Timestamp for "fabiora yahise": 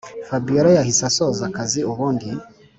0.27-1.01